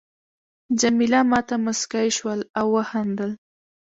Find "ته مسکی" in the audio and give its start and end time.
1.47-2.07